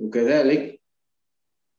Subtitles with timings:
[0.00, 0.80] وكذلك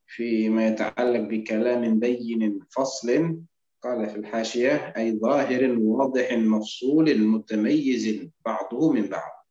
[0.06, 3.38] فيما يتعلق بكلام بين فصل
[3.82, 9.46] قال في الحاشية أي ظاهر واضح مفصول متميز بعضه من بعض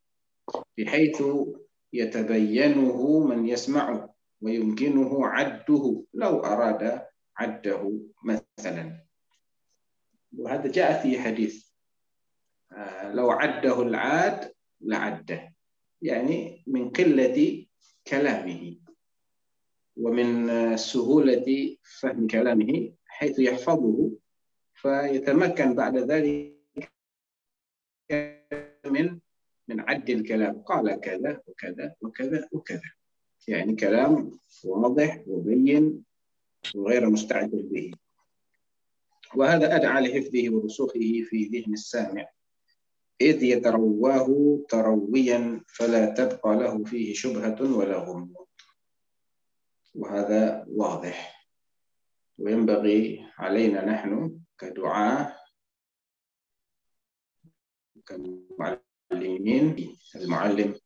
[0.78, 1.24] بحيث
[1.94, 7.02] يتبينه من يسمعه ويمكنه عده لو أراد
[7.38, 9.06] عده مثلا.
[10.38, 11.66] وهذا جاء في حديث
[12.72, 15.54] آه، لو عده العاد لعده
[16.02, 17.66] يعني من قلة
[18.08, 18.76] كلامه
[19.98, 24.12] ومن سهولة فهم كلامه حيث يحفظه
[24.74, 26.92] فيتمكن بعد ذلك
[28.86, 29.20] من
[29.68, 30.62] من عد الكلام.
[30.62, 32.92] قال كذا وكذا وكذا وكذا.
[33.48, 36.04] يعني كلام واضح وبين
[36.76, 37.92] وغير مستعجل به.
[39.36, 42.28] وهذا أدعى لحفظه ورسوخه في ذهن السامع.
[43.22, 44.28] إذ يترواه
[44.70, 48.48] ترويا فلا تبقى له فيه شبهة ولا غموض.
[49.96, 51.48] وهذا واضح.
[52.38, 55.36] وينبغي علينا نحن كدعاة
[58.06, 60.80] كمعلمين المعلم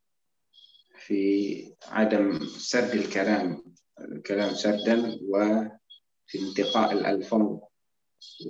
[1.05, 3.63] في عدم سرد الكلام
[4.01, 7.59] الكلام سردا وفي انتقاء الألفاظ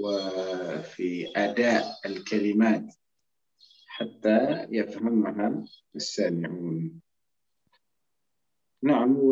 [0.01, 2.95] وفي أداء الكلمات
[3.95, 5.63] حتى يفهمها
[5.95, 7.01] السامعون
[8.83, 9.31] نعم و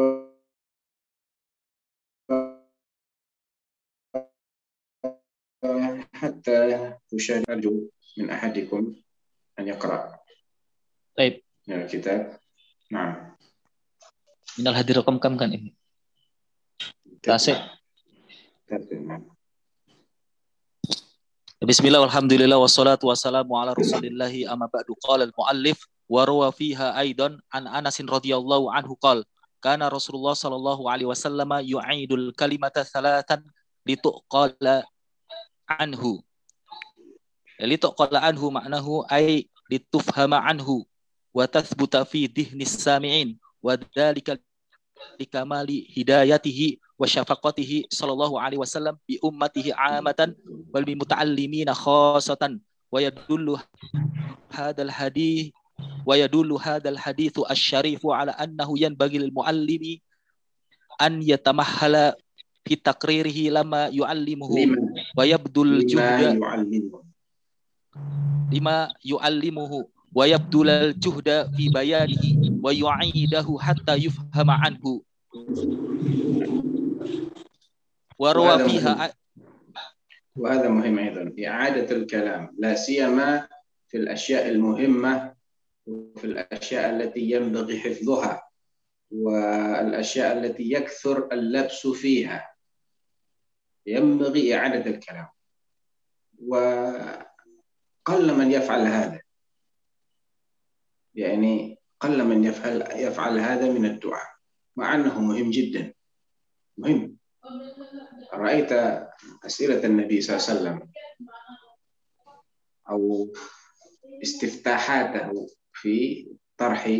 [6.14, 6.59] حتى
[7.14, 8.95] أشاهد أرجو من أحدكم
[9.59, 10.19] أن يقرأ
[11.17, 12.39] طيب من الكتاب
[12.91, 13.36] نعم
[14.59, 15.72] من الهدي رقم كم كان ini
[17.23, 17.67] تاسع
[18.72, 19.28] نعم
[21.64, 25.00] Bismillah walhamdulillah wassalatu wassalamu ala rasulillahi amma ba'du.
[25.00, 25.80] Qala al-muallif
[26.11, 29.23] wa ruwa fiha aidan an Anas radhiyallahu anhu qala
[29.64, 33.47] kana Rasulullah sallallahu alaihi wasallam yu'idul kalimata salatan
[33.88, 34.84] lituqala
[35.72, 36.19] anhu.
[37.63, 40.84] Lituqala anhu maknahu ay litufhama anhu
[41.31, 44.35] wa tathbuta fi dhihnis sami'in wa dhalika
[45.16, 50.37] likamali hidayatihi wa syafaqatihi sallallahu alaihi wasallam bi ummatihi amatan
[50.69, 52.61] wal bi muta'allimina khassatan
[52.93, 53.57] wa yadullu
[54.53, 55.49] hadal hadith
[56.05, 59.99] wa yadullu hadal hadithu asyarifu ala annahu yanbaghi lil muallimi
[61.01, 62.13] an yatamahhala
[62.61, 64.53] fi takririhi lama yu'allimuhu
[65.17, 66.37] wa yabdul juhda
[68.53, 75.01] lima yu'allimuhu wa yabdul juhda fi bayanihi wa yu'idahu hatta yufhama anhu
[78.19, 79.13] وروى فيها
[80.35, 81.35] وهذا مهم أيضا.
[81.47, 83.47] إعادة الكلام لا سيما
[83.88, 85.35] في الأشياء المهمة
[85.85, 88.50] وفي الأشياء التي ينبغي حفظها
[89.12, 92.56] والأشياء التي يكثر اللبس فيها.
[93.85, 95.28] ينبغي إعادة الكلام.
[96.47, 97.23] وقل
[98.09, 99.22] من يفعل هذا.
[101.16, 104.34] يعني قل من يفعل يفعل هذا من الدعاء.
[104.75, 105.94] مع أنه مهم جدا.
[106.78, 107.18] مهم.
[108.33, 108.71] رأيت
[109.45, 110.91] أسئلة النبي صلى الله عليه وسلم
[112.89, 113.27] أو
[114.23, 116.27] استفتاحاته في
[116.57, 116.99] طرح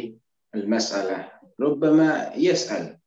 [0.55, 1.31] المسألة.
[1.59, 2.99] ربما يسأل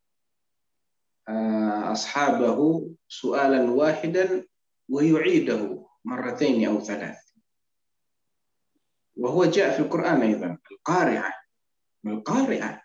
[1.29, 4.47] آه، أصحابه سؤالا واحدا
[4.89, 7.19] ويعيده مرتين أو ثلاث.
[9.17, 11.35] وهو جاء في القرآن أيضا القارعة.
[12.05, 12.83] ما القارعة؟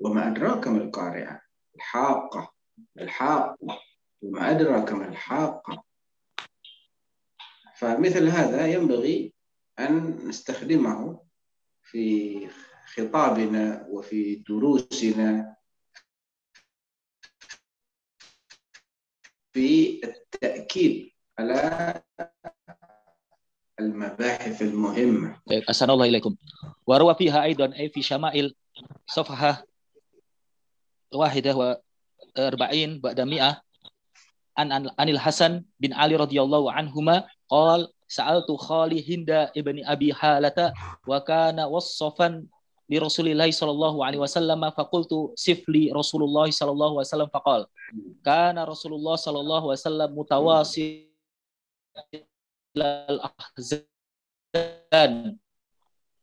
[0.00, 1.40] وما أدراك ما القارعة؟
[1.76, 2.52] الحاقة.
[2.98, 3.56] الحاقة.
[4.24, 5.84] وما أدراك ما الحاقة.
[7.76, 9.34] فمثل هذا ينبغي
[9.78, 11.20] أن نستخدمه
[11.82, 12.48] في
[12.94, 15.56] خطابنا وفي دروسنا
[19.52, 22.02] في التأكيد على
[23.80, 25.42] المباحث المهمة.
[25.68, 26.36] أحسن الله إليكم.
[26.86, 28.54] وروى فيها أيضا أي في شمائل
[29.06, 29.66] صفحة
[31.12, 31.80] واحدة
[32.36, 33.63] وأربعين بعد مئة.
[34.56, 40.70] An anil Hasan bin Ali radhiyallahu anhuma qal sa'altu Khali Hinda ibni Abi Halata
[41.06, 42.46] wa kana wassafan
[42.86, 47.62] li Rasulillah sallallahu alaihi wasallam faqultu sifli Rasulullah sallallahu alaihi wasallam faqal
[48.22, 51.10] kana Rasulullah sallallahu alaihi wasallam mutawasil
[52.78, 53.84] al ahzan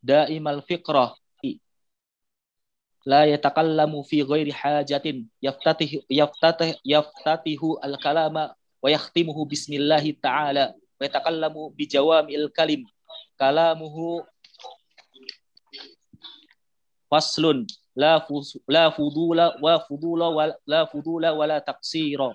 [0.03, 1.20] daimal fiqrah
[3.05, 11.73] la yatakallamu fi ghairi hajatin yaftatihu yaftatihu yaftatihu al-kalama wa yakhtimuhu bismillah ta'ala wa yatakallamu
[11.73, 12.85] bi jawami'il kalim.
[13.37, 14.21] Kalamuhu
[17.09, 17.65] faslun.
[17.91, 22.31] La fus, la fudula wa fudula wa la fudula wa la taqsira.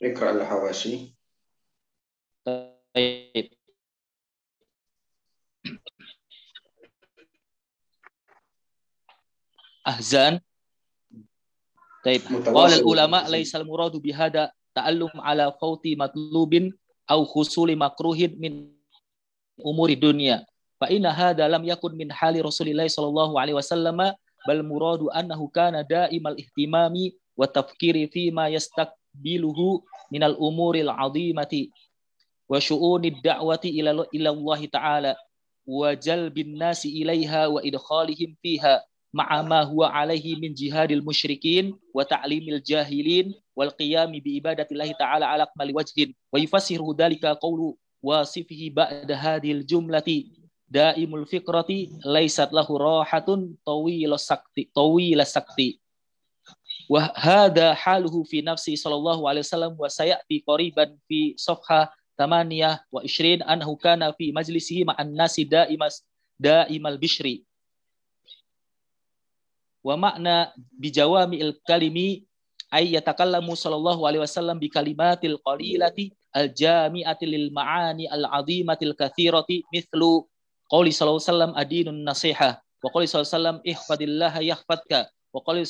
[0.00, 1.12] Ikra al-hawashi.
[2.46, 3.55] Baik.
[9.86, 10.40] طيب أحزان
[12.04, 12.20] طيب
[12.54, 16.70] قال العلماء ليس المراد بهذا تعلم على فوت مطلوب
[17.10, 18.74] أو حصول مكروه من
[19.66, 20.46] أمور الدنيا
[20.80, 24.12] فإن هذا لم يكن من حال رسول الله صلى الله عليه وسلم
[24.48, 26.94] بل مراد أنه كان دائم الاهتمام
[27.36, 29.58] والتفكير فيما يستقبله
[30.12, 31.54] من الأمور العظيمة
[32.48, 35.16] وشؤون الدعوة إلى إلى الله تعالى
[35.66, 38.95] وجلب الناس إليها وإدخالهم فيها مع ما هو
[39.86, 47.26] عليه من جهاد المشركين وتعليم الجاهلين والقيام بعبادة الله تعالى على أكمل وجه ويفسر ذلك
[47.26, 50.24] قول واصفه بعد هذه الجملة
[50.68, 51.66] دائم الفكرة
[52.06, 53.26] ليست له راحة
[53.66, 55.78] طويل السكت طويل السكت
[56.88, 64.12] وهذا حاله في نفسه صلى الله عليه وسلم وسيأتي قريبا في صفحة 28 أنه كان
[64.12, 65.78] في مجلسه مع الناس دائم
[66.40, 67.55] دائم البشر ومعنى بجوامع الكلم أي يتكلم صلى الله عليه
[74.26, 75.98] وسلم بكلمات القليلة
[76.36, 80.00] الجامعة للمعاني العظيمة الكثيرة مثل
[80.70, 84.92] قول صلى الله عليه وسلم أدين النصيحة وقول صلى الله عليه وسلم احفظ الله يحفظك
[85.32, 85.62] وقول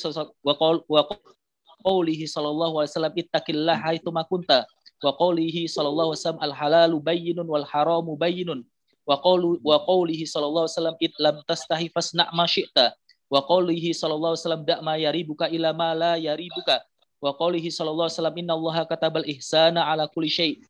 [0.43, 4.65] وقول وقوله صلى الله عليه وسلم اتق الله حيثما كنت
[5.05, 8.49] وقوله صلى الله عليه وسلم الحلال بين والحرام بين
[9.07, 12.73] وقول وقوله صلى الله عليه وسلم إذ لم تستحي فاصنع ما شئت wa qawlihi sallallahu
[12.73, 13.06] alaihi wasallam
[14.65, 16.83] da ma yaribuka ila ma la yaribuka.
[17.17, 20.61] Wa qawlihi sallallahu alaihi wasallam inna allaha katabal ihsana ala kulli syai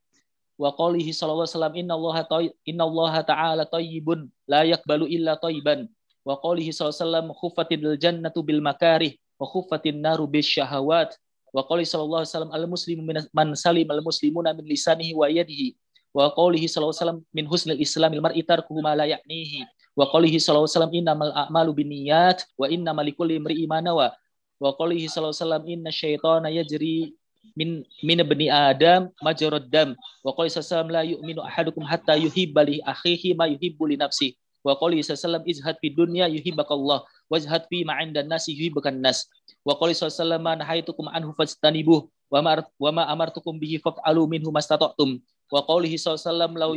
[0.56, 2.24] wa qawlihi sallallahu alaihi wasallam inna allaha
[2.65, 5.92] inna allaha ta'ala tayyibun la yakbalu illa tayyiban.
[6.24, 11.13] Wa qawlihi sallallahu alaihi wasallam khuffatil jannatu bil makarih wa khuffatin naru bis syahawat.
[11.51, 13.01] Wa qawlihi sallallahu alaihi wasallam al muslimu
[13.36, 15.75] man salim al muslimuna min lisanihi wa yadihi.
[16.15, 19.68] Wa qawlihi sallallahu alaihi wasallam min husnil islamil mar'i tarkuhu ma la ya'nihi
[19.98, 24.14] wa qalihi sallallahu alaihi wasallam innamal a'malu binniyat wa innamal likulli imri'in ma nawa.
[24.62, 27.18] Wa qalihi sallallahu alaihi wasallam inna syaitana yajri
[27.58, 29.98] min min ibni adam majrad dam.
[30.22, 34.76] Wa qalihi sallallahu la yu'minu ahadukum hatta yuhibba li akhihi ma yuhibbu li nafsi wa
[34.76, 39.32] qalihi sallallahu izhad fid dunya yuhibbakallah wajhad fi ma 'indan nasi yuhibbukan nas
[39.64, 44.52] wa qalihi sallallahu ma nahaitukum anhu fastanibuh wa ma wa ma amartukum bihi faf'alu minhu
[44.52, 46.76] mastata'tum wa qalihi sallallahu law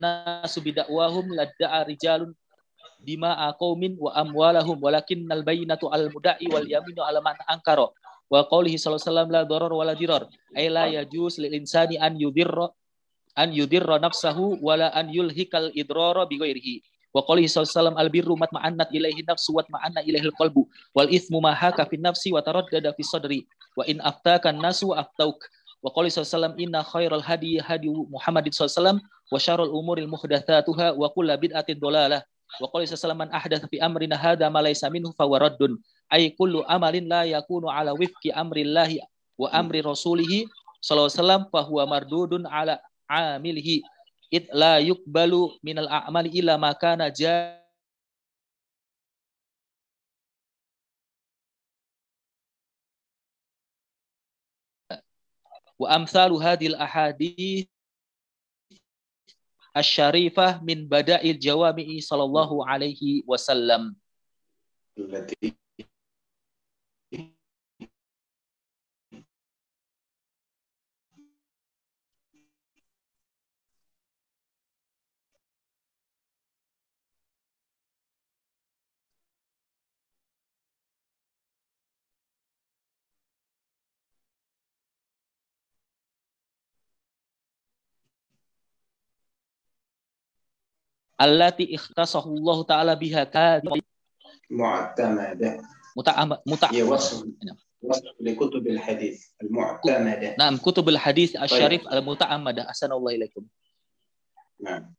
[0.00, 2.32] nasu bidakwahum ladda'a rijalun
[3.00, 7.88] bima qaumin wa amwalahum walakin al bayyinatu al muda'i wal yaminu ala man ankara.
[8.26, 10.22] Wa qawlihi sallallahu alaihi wasallam la darar wala dirar.
[10.56, 12.72] Ay la yajuz lil insani an yudirra
[13.38, 16.82] an yudirra nafsahu wala an yulhikal idrara bi ghairihi.
[17.14, 21.38] Wa qawlihi sallallahu al birru matma'annat ilaihi nafsu wa matma'anna ilaihi al qalbu wal ithmu
[21.40, 23.40] ma haka fi nafsi wa taraddada fi sadri
[23.76, 25.38] wa in aftaka nasu aftauk
[25.84, 29.38] wa qala sallallahu inna khairal hadi hadi Muhammadin sallallahu wa
[29.70, 32.22] umuril muhdatsatuha wa kullu bid'atin dolalah
[32.62, 35.74] wa qala sallallahu man ahdatsa fi amrina hadza ma laysa minhu fa waraddun
[36.10, 39.02] ay kullu amalin la yakunu ala wifqi amrillahi
[39.34, 40.46] wa amri rasulih
[40.78, 42.78] sallallahu alaihi wasallam fa huwa mardudun ala
[43.10, 43.82] amilihi.
[44.30, 47.14] It la yuqbalu minal a'mali illa ma kana
[55.78, 57.68] wa amsalu hadil ahadith
[59.80, 63.92] asyarifah min bada'il jawami'i sallallahu alaihi wasallam.
[91.18, 93.24] Ikhtasahu Allah taala biha
[94.50, 95.62] معتمدة
[95.96, 96.38] متعمد
[96.70, 97.26] هي وصف
[97.82, 101.92] وصف لكتب الحديث المعتمدة نعم كتب الحديث الشريف طيب.
[101.92, 103.44] المتعمدة أحسن الله إليكم
[104.60, 104.94] نعم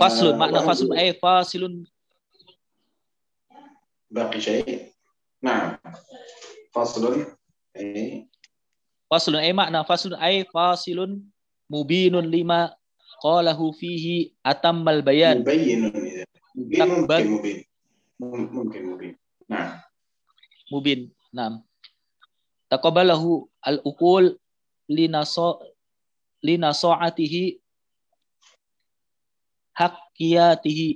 [0.00, 1.84] فصل معنى فصل أي فاصل
[4.10, 4.92] باقي شيء
[5.42, 5.78] نعم
[6.72, 7.26] فصل
[7.76, 8.28] أي
[9.10, 11.20] فصل أي معنى فصل أي فاصل
[11.70, 12.76] مبين لما
[13.22, 15.44] qalahu fihi atammal bayan.
[15.44, 15.80] Mubayyin.
[16.56, 16.88] mungkin
[17.30, 17.58] mubin.
[18.20, 19.14] Mungkin mubin.
[19.48, 19.80] Nah.
[20.72, 21.00] Mubin.
[21.30, 21.62] Naam.
[22.70, 24.38] taqabalahu al uqul
[24.86, 25.58] linaso
[26.42, 27.58] linasoatihi
[29.74, 30.88] haqqiyatihi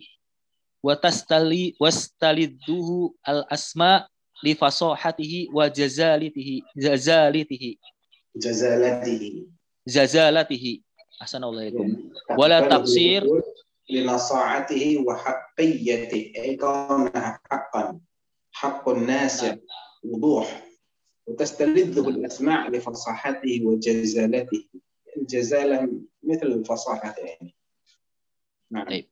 [0.87, 4.07] wa tastali wastalidduhu al asma
[4.43, 7.71] li fasahatihi wa jazalatihi jazalatihi
[8.35, 9.47] jazalatihi.
[9.87, 10.83] Jazalatihi.
[11.25, 12.11] أحسن الله إليكم.
[12.39, 13.43] ولا تقصير
[13.91, 18.01] لنصاعته وحقيته أي كونها حقا.
[18.53, 19.57] حق ناسع
[20.05, 20.69] وضوح.
[21.27, 24.69] وتستلذه الأسماع لفصاحته وجزالته.
[25.17, 25.89] الجزالة
[26.23, 27.55] مثل الفصاحة يعني.
[28.71, 28.89] نعم.
[28.89, 29.09] طيب.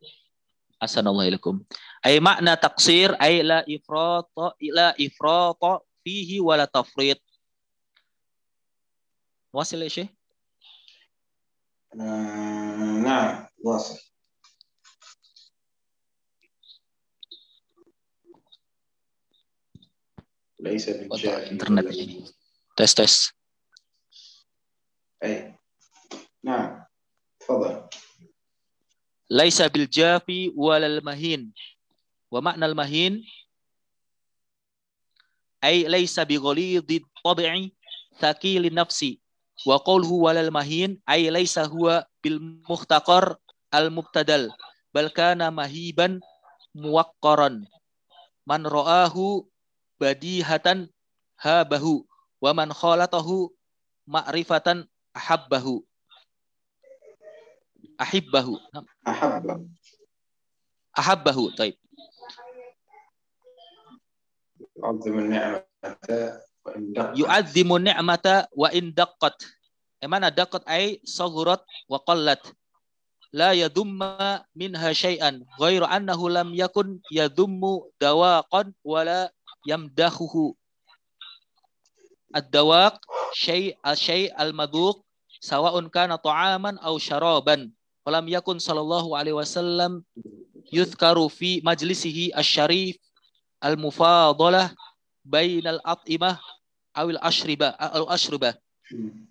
[0.82, 1.62] أحسن الله إليكم.
[2.06, 7.22] أي معنى تقصير؟ أي لا إفراط لا إفراط فيه ولا تفريط.
[9.52, 10.08] واصل يا شيخ؟
[12.00, 14.12] آه نعم واصل
[20.60, 22.24] ليس بالجاهل انترنت يعني
[22.76, 23.34] تست تست
[25.24, 25.58] أي
[26.44, 26.84] نعم
[27.40, 27.88] تفضل
[29.30, 31.52] ليس بالجافي ولا المهين
[32.30, 33.24] ومعنى المهين
[35.64, 37.68] أي ليس بغليظ الطبع
[38.18, 39.04] ثقيل النفس
[39.67, 43.35] وقوله ولا المهين أي ليس هو بالمختقر
[43.73, 44.51] المبتدل
[44.93, 46.19] بل كان مهيبا
[46.75, 47.65] موقرا
[48.47, 49.45] من رآه
[49.99, 50.87] بديهة
[51.41, 52.05] هابه
[52.41, 53.51] ومن خالطه
[54.07, 55.83] معرفة أحبه
[58.01, 58.59] أحبه
[59.07, 59.67] أحبه
[60.99, 61.77] أحبه طيب
[64.77, 65.63] يعظم النعمة
[66.66, 69.42] وإن دقت يعظم النعمة وإن دقت
[70.02, 72.54] mana دقت أي صغرت وقلت
[73.32, 73.98] لا يذم
[74.56, 77.62] منها شيئا غير أنه لم يكن يذم
[78.00, 79.32] دواقا ولا
[79.66, 80.34] يمدحه
[82.36, 85.04] الدواق شيء الشيء المذوق
[85.40, 87.70] سواء كان طعاما أو شرابا
[88.06, 90.04] ولم يكن صلى الله عليه وسلم
[90.72, 91.60] يذكر في
[96.96, 98.54] أو الأشربة أو الأشربة.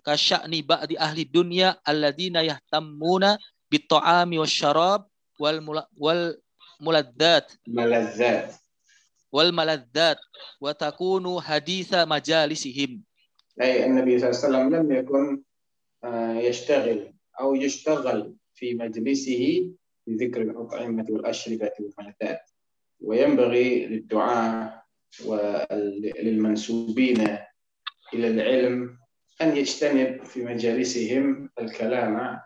[0.06, 3.36] كشأن بعض أهل الدنيا الذين يهتمون
[3.70, 5.06] بالطعام والشراب
[5.38, 7.52] والملذات.
[7.66, 8.54] ملذات.
[9.32, 10.18] والملذات.
[10.60, 13.02] وتكون حديث مجالسهم.
[13.62, 15.42] أي النبي صلى الله عليه وسلم لم يكن
[16.04, 19.70] آه، يشتغل أو يشتغل في مجلسه
[20.06, 22.50] بذكر الأطعمة والأشربة والملذات.
[23.00, 24.82] وينبغي للدعاة
[25.24, 27.38] وللمنسوبين
[28.14, 28.98] إلى العلم
[29.42, 32.40] أن يجتنب في مجالسهم الكلام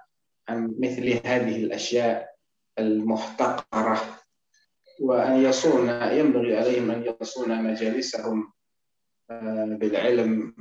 [0.49, 2.37] عن مثل هذه الأشياء
[2.79, 4.21] المحتقرة
[5.01, 8.53] وأن يصون ينبغي عليهم أن يصون مجالسهم
[9.31, 10.55] آه، بالعلم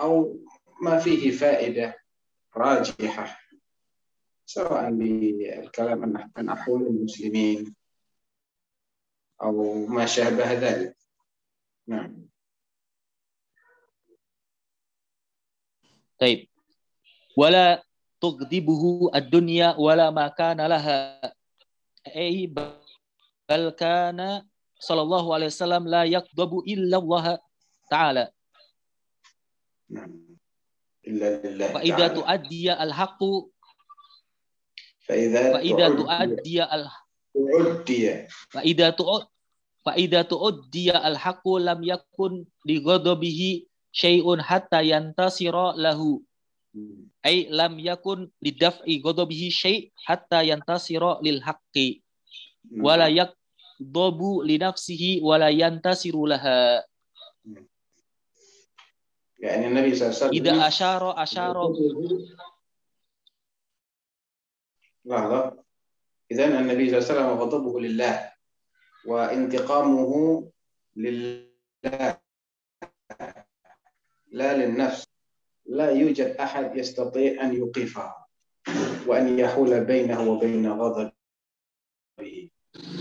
[0.00, 0.40] أو
[0.82, 1.96] ما فيه فائدة
[2.56, 3.38] راجحة
[4.46, 7.74] سواء بالكلام عن أحوال المسلمين
[9.42, 10.96] أو ما شابه ذلك.
[11.86, 12.29] نعم.
[16.20, 16.48] طيب
[17.36, 17.82] ولا
[18.20, 21.20] تغضبه الدنيا ولا ما كان لها
[22.16, 22.46] أي
[23.48, 24.44] بل كان
[24.80, 27.38] صلى الله عليه وسلم لا يغضب إلا الله
[27.90, 28.30] تعالى
[29.90, 30.36] نعم
[31.06, 32.14] إلا لله فإذا تعالى.
[32.14, 33.20] تؤدي الحق
[35.08, 35.96] فإذا فإذا تعدي-
[36.36, 38.02] تؤدي الحق تعدي
[38.50, 39.26] فإذا تؤ-
[39.86, 41.48] فإذا تؤدي الحق
[43.92, 46.22] يكن لغضبه شيء حتى ينتصر له.
[47.26, 51.76] أي لم يكن لدفع غضبه شيء حتى ينتصر للحق.
[52.80, 56.86] ولا يغضب لنفسه ولا ينتصر لها.
[59.40, 61.74] يعني النبي صلى الله عليه وسلم إذا أشار أشار
[65.04, 65.64] لحظة.
[66.30, 68.32] إذا النبي صلى الله عليه وسلم غضبه لله
[69.06, 70.12] وانتقامه
[70.96, 72.19] لله.
[74.30, 75.06] لا للنفس
[75.66, 78.14] لا يوجد أحد يستطيع أن يوقفه
[79.06, 81.12] وأن يحول بينه وبين غضبه.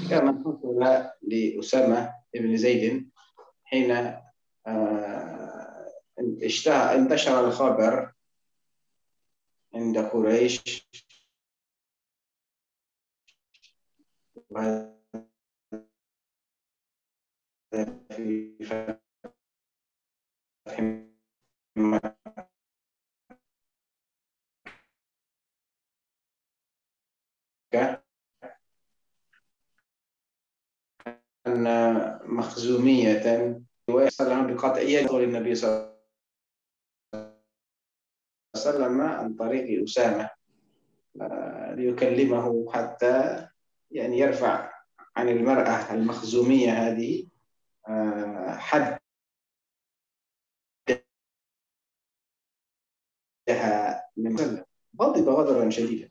[0.10, 3.10] كما حصل لأسامة بن زيد
[3.64, 3.92] حين
[4.68, 5.92] آه،
[6.44, 8.14] اشتهى انتشر الخبر
[9.74, 10.88] عند قريش.
[18.10, 19.00] في فتح
[31.48, 33.14] أن مخزومية
[33.90, 35.96] وسلم بقطعية قول النبي صلى الله
[37.16, 37.36] عليه
[38.56, 40.30] وسلم عن طريق أسامة
[41.22, 43.48] آه، ليكلمه حتى
[43.92, 44.72] يعني يرفع
[45.16, 47.28] عن المرأة المخزومية هذه
[47.88, 48.99] آه، حد.
[55.02, 56.10] غضب غضبا شديدا.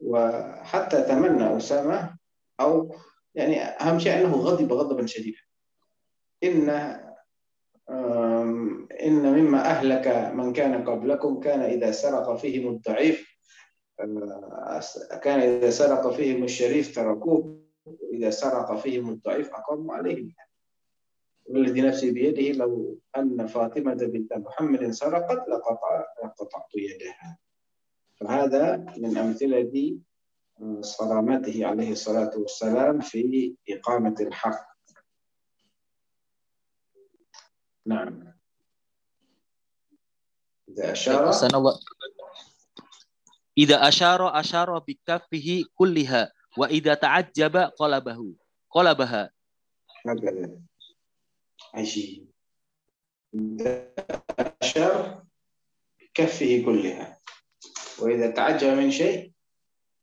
[0.00, 2.16] وحتى تمنى أسامة
[2.60, 2.94] أو
[3.34, 5.38] يعني أهم شيء أنه غضب غضبا شديدا.
[6.44, 6.68] إن
[9.02, 13.28] إن مما أهلك من كان قبلكم كان إذا سرق فيهم الضعيف
[15.22, 20.32] كان إذا سرق فيهم الشريف تركوه وإذا سرق فيهم الضعيف أقاموا عليه
[21.44, 27.38] والذي نفسي بيده لو أن فاطمة بنت محمد سرقت لقطع لقطعت يدها.
[28.22, 29.98] فهذا من أمثلة
[30.80, 34.66] صرامته عليه الصلاة والسلام في إقامة الحق.
[37.86, 38.32] نعم.
[40.68, 41.32] إذا أشار.
[43.58, 48.34] إذا أشار أشار بكفه كلها وإذا تعجب قلبه
[48.70, 49.30] قلبها.
[50.06, 50.60] هكذا
[51.74, 52.30] عجيب.
[53.34, 53.94] إذا
[54.62, 55.24] أشار
[56.00, 57.21] بكفه كلها.
[57.98, 59.32] وإذا تعجب من شيء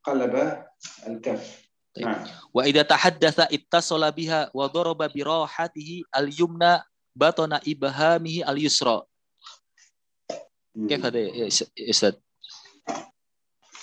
[0.04, 0.64] قلب
[1.08, 1.70] الكف.
[1.96, 2.06] طيب.
[2.06, 2.28] نعم.
[2.54, 6.82] وإذا تحدث اتصل بها وضرب براحته اليمنى
[7.16, 9.02] بطن إبهامه اليسرى.
[10.90, 11.48] كيف هذا يا
[11.90, 12.14] أستاذ؟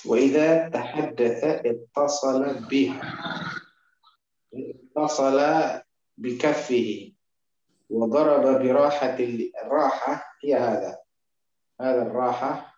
[0.05, 3.01] وإذا تحدث اتصل بها.
[4.55, 5.39] اتصل
[6.19, 7.13] بكفه
[7.91, 9.17] وضرب براحة
[9.65, 10.25] الراحة.
[10.45, 10.99] هي هذا.
[11.81, 12.76] هذا الراحة.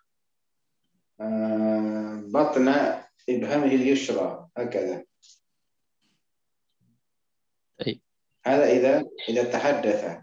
[2.31, 2.67] بطن
[3.29, 5.03] إبهامه اليسرى هكذا.
[7.87, 8.01] أي.
[8.45, 10.17] هذا إذا إذا تحدث.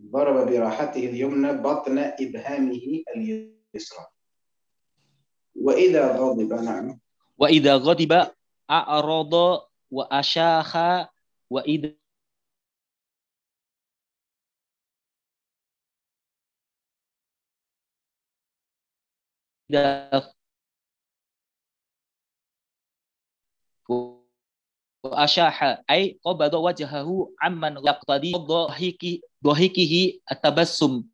[0.00, 4.06] ضرب براحته اليمنى بطن إبهامه اليسرى.
[5.56, 6.98] وإذا غضب نعم.
[7.38, 8.26] وإذا غضب
[8.70, 9.34] أعرض
[9.90, 10.76] وأشاخ
[11.50, 11.99] وإذا
[25.04, 27.08] وأشاح أي قبض وجهه
[27.40, 29.04] عمن يقتضي ضحك
[29.44, 29.94] ضحكه
[30.32, 31.04] التبسم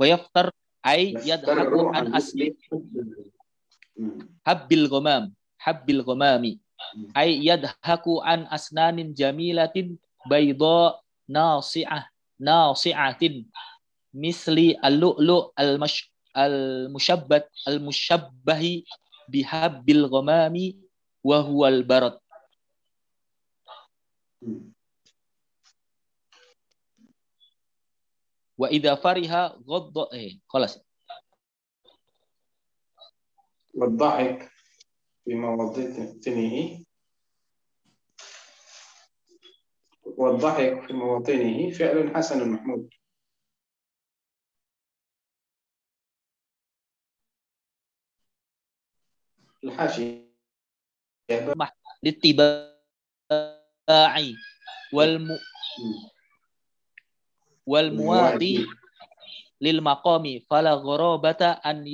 [0.00, 0.50] ويفتر
[0.86, 2.54] أي يضحك عن أصل
[4.46, 6.44] حب الغمام حب الغمام
[7.16, 12.08] أي يضحك عن أسنان جميلة بيضاء ناصعة
[12.40, 13.18] ناصعة
[14.14, 16.12] مثل اللؤلؤ المش
[17.68, 18.84] المشبه
[19.28, 20.56] بحب الغمام
[21.24, 22.20] وهو البرد.
[28.58, 29.32] وإذا فرح
[29.68, 30.78] غض إيه خلاص.
[33.74, 34.50] والضحك
[35.24, 36.84] في مواطنه
[40.04, 42.99] والضحك في مواطنه فعل حسن محمود.
[49.64, 50.30] الحاشية
[52.02, 52.76] للاتباع
[54.92, 55.38] والم
[57.66, 58.66] والمواطي
[59.60, 61.86] للمقام فلا غرابة أن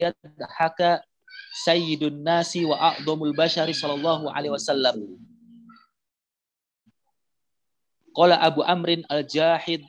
[0.00, 1.00] يضحك
[1.64, 5.18] سيد الناس وأعظم البشر صلى الله عليه وسلم
[8.14, 9.82] قال أبو أمر الجاحد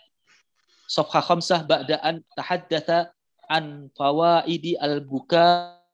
[0.87, 3.07] صفحة خمسة بعد أن تحدث
[3.49, 5.87] عن فوائد البكاء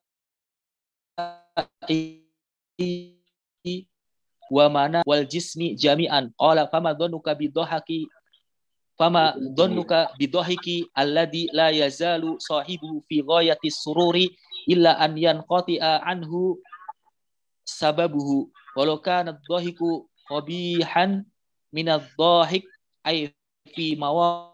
[4.52, 7.90] ومنى والجسم جميعا قال فما ظنك بالضحك
[9.00, 14.18] فما ظنك بالضحك الذي لا يزال صاحبه في غاية السرور
[14.70, 16.32] إلا أن ينقطع عنه
[17.66, 18.30] سببه
[18.78, 19.80] ولو كان الضحك
[20.30, 21.26] قبيحا
[21.74, 22.64] من الضاحك
[23.08, 23.36] أي
[23.76, 24.53] في مواطن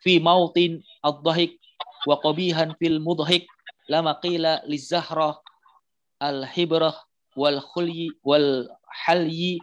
[0.00, 1.58] في موطن الضحك
[2.06, 3.46] وقبيحا في المضحك.
[3.88, 5.42] لما قيل للزهرة
[6.22, 6.94] الحبرة
[7.36, 9.58] والخلي والحلي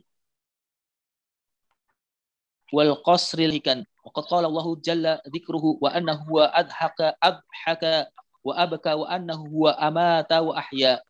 [2.73, 8.07] والقصر الهكن وقد قال الله جل ذكره وأنه هو أضحك أضحك
[8.43, 11.01] وأبكى وأنه هو أمات وأحيا.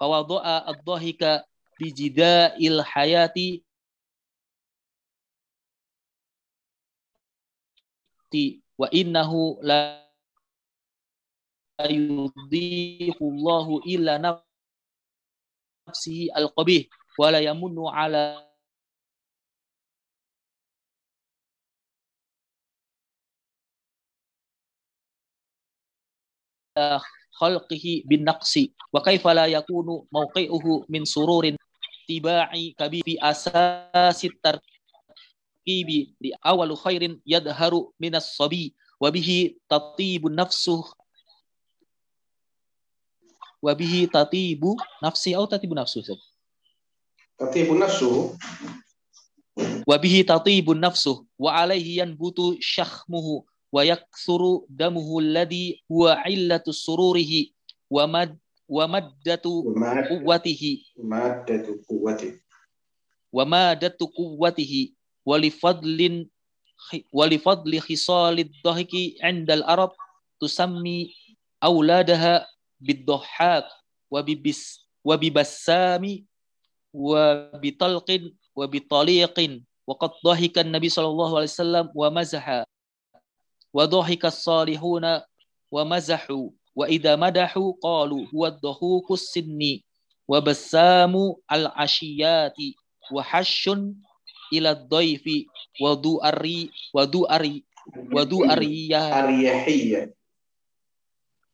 [0.00, 1.44] فوضع الضحك
[1.80, 3.34] بجداء الحياة
[8.30, 9.98] haqqi wa innahu la
[11.90, 16.86] yudhihu Allahu illa nafsihi al-qabih
[17.18, 18.38] wa la yamunnu ala
[27.34, 31.58] khalqihi bin naqsi wa kaifa la yakunu mawqi'uhu min sururin
[32.06, 34.79] tiba'i kabi fi asasit tartib
[35.70, 40.84] taqibi li awalu khairin yadharu minas sabi wa bihi tatibu nafsu.
[43.62, 46.02] Wa bihi tatibu nafsi atau tatibu nafsu
[47.38, 48.36] tatibu nafsu.
[49.86, 51.26] Wa bihi tatibu nafsu.
[51.38, 57.54] Wa alaihi yanbutu syakhmuhu wa yaksuru damuhu alladhi huwa illatu sururihi
[57.90, 58.36] wa mad
[58.68, 59.62] wa maddatu
[60.08, 60.86] quwwatihi.
[61.02, 62.38] maddatu quwwatihi.
[63.32, 64.94] Wa maddatu quwwatihi
[65.30, 66.26] walifadlin
[67.14, 69.92] walifadli khisalid dhahiki indal arab
[70.42, 71.14] tusammi
[71.62, 72.34] auladaha
[72.82, 73.66] biddahhak
[74.10, 76.26] wa bibis wa bibassami
[76.90, 77.46] wa
[80.24, 82.66] dhahika nabi sallallahu alaihi wasallam wa mazaha
[83.74, 85.22] wa dhahika salihuna
[85.70, 89.84] wa mazahu wa idza madahu qalu huwa dhahukus sinni
[90.28, 92.74] wa bassamu al ashiyati
[93.10, 93.94] wa hashun
[94.52, 95.24] إلى الضيف
[95.80, 97.64] وذو أري وذو أري
[98.12, 100.14] وذو أريا أريحية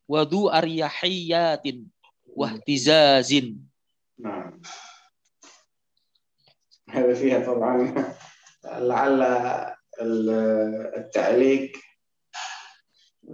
[0.09, 1.63] وذو أريحيات
[2.27, 3.35] واهتزاز.
[4.19, 4.61] نعم.
[6.91, 7.95] هذا فيها طبعا
[8.65, 9.23] لعل
[10.97, 11.73] التعليق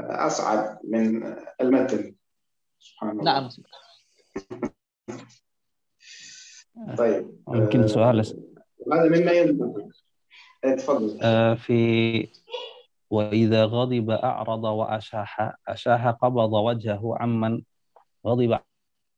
[0.01, 2.15] أصعب من المتن.
[2.81, 3.25] سبحان الله.
[3.25, 3.49] نعم.
[6.97, 7.43] طيب.
[7.49, 8.52] يمكن سؤال
[8.93, 9.89] هذا مما ينبغي
[10.63, 11.19] تفضل.
[11.23, 12.29] آه، في
[13.11, 17.63] وإذا غضب أعرض وأشاح أشاح قبض وجهه عمن
[18.27, 18.59] غضب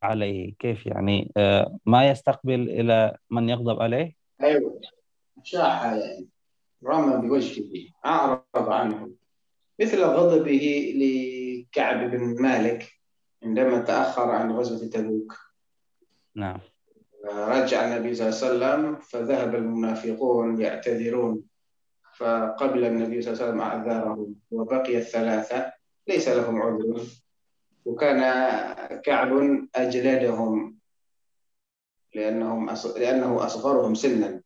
[0.03, 0.55] عليه.
[0.59, 4.81] كيف يعني؟ آه، ما يستقبل إلى من يغضب عليه؟ أيوه.
[5.42, 6.29] شاح يعني
[6.85, 9.11] رمى بوجهه أعرض عنه.
[9.81, 12.92] مثل غضبه لكعب بن مالك
[13.42, 15.38] عندما تأخر عن غزوة تبوك.
[16.35, 16.59] نعم.
[17.25, 21.43] رجع النبي صلى الله عليه وسلم فذهب المنافقون يعتذرون
[22.15, 25.73] فقبل النبي صلى الله عليه وسلم أعذارهم وبقي الثلاثة
[26.09, 27.01] ليس لهم عذر.
[27.85, 28.21] وكان
[29.01, 29.31] كعب
[29.75, 30.79] اجلدهم
[32.15, 32.71] لأنهم.
[32.97, 34.41] لأنه أصغرهم سنا.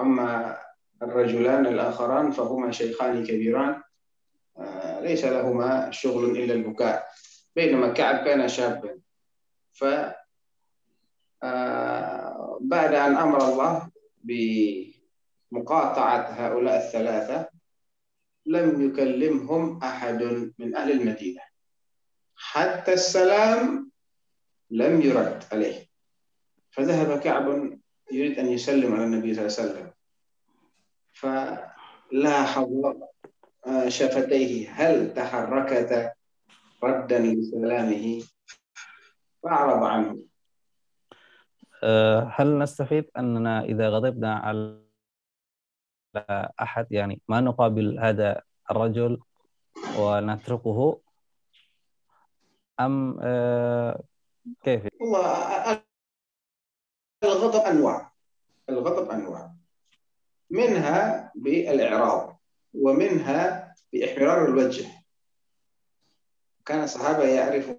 [0.00, 0.58] أما
[1.02, 3.82] الرجلان الآخران فهما شيخان كبيران
[4.58, 7.06] آه، ليس لهما شغل إلا البكاء.
[7.56, 8.98] بينما كعب كان شابا.
[9.72, 9.84] ف
[11.42, 12.17] آه،
[12.60, 13.88] بعد أن أمر الله
[14.24, 17.48] بمقاطعة هؤلاء الثلاثة
[18.46, 20.22] لم يكلمهم أحد
[20.58, 21.40] من أهل المدينة.
[22.36, 23.90] حتى السلام
[24.70, 25.86] لم يرد عليه.
[26.70, 27.78] فذهب كعب
[28.12, 29.90] يريد أن يسلم على النبي صلى الله عليه وسلم.
[31.12, 32.96] فلاحظ
[33.66, 36.12] آه، شفتيه هل تحركتا
[36.84, 38.22] ردا لسلامه؟
[39.42, 40.27] فأعرض عنه.
[42.38, 44.82] هل نستفيد أننا إذا غضبنا على
[46.62, 49.20] أحد؟ يعني ما نقابل هذا الرجل
[49.98, 51.00] ونتركه؟
[52.80, 54.02] أم آه،
[54.62, 55.82] كيف؟ والله
[57.24, 58.12] الغضب أنواع.
[58.68, 59.52] الغضب أنواع.
[60.50, 62.40] منها بالإعراض
[62.74, 64.88] ومنها بإحمرار الوجه.
[66.66, 67.77] كان الصحابة يعرفون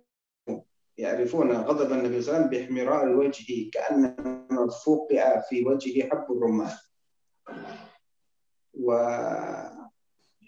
[0.99, 6.77] يعرفون غضب النبي صلى الله عليه وسلم باحمرار الوجه كأنما فوقع في وجهه حب الرمان.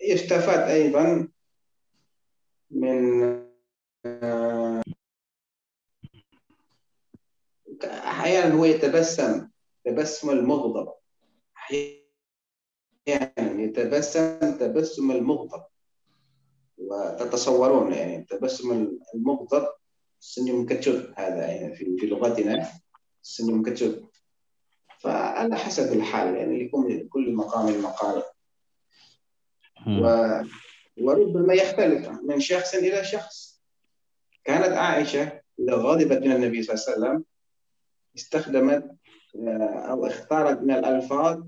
[0.01, 1.27] ويستفاد أيضا
[2.71, 3.31] من
[7.83, 9.49] أحيانا هو يتبسم
[9.85, 10.93] تبسم المغضب.
[11.57, 12.01] أحيانا
[13.61, 15.63] يتبسم تبسم المغضب.
[16.77, 19.67] وتتصورون يعني تبسم المغضب
[20.21, 22.69] senyum kecut هذا يعني في في لغتنا
[23.23, 24.05] senyum kecut
[24.99, 28.23] فعلى حسب الحال يعني لكل كل مقام مقال
[29.87, 30.05] و
[30.97, 33.61] وربما يختلف من شخص إلى شخص.
[34.43, 37.25] كانت عائشة إذا غضبت من النبي صلى الله عليه وسلم
[38.17, 38.91] استخدمت
[39.35, 41.43] آه، أو اختارت من الألفاظ